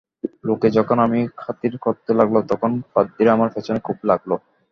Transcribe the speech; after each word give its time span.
লোকে 0.43 0.67
যখন 0.77 0.97
আমায় 0.99 1.25
খাতির 1.37 1.73
করতে 1.77 2.11
লাগল, 2.19 2.35
তখন 2.51 2.71
পাদ্রীরা 2.93 3.31
আমার 3.33 3.49
পেছনে 3.55 3.79
খুব 3.83 3.97
লাগল। 4.09 4.31